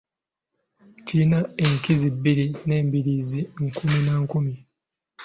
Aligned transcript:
Kirina 1.05 1.39
enkizi 1.63 2.07
bbiri 2.15 2.45
n’embiriizi 2.67 3.41
nkumi 3.71 3.97
na 4.05 4.13
nkumi. 4.23 4.53